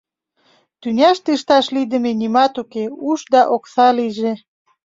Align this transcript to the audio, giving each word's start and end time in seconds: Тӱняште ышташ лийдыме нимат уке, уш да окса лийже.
Тӱняште 0.81 1.29
ышташ 1.37 1.65
лийдыме 1.75 2.11
нимат 2.21 2.53
уке, 2.61 2.83
уш 3.09 3.19
да 3.33 3.41
окса 3.55 3.87
лийже. 3.97 4.33